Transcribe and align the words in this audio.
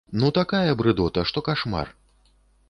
Ну 0.21 0.29
такая 0.37 0.71
брыдота, 0.79 1.27
што 1.33 1.45
кашмар. 1.49 1.93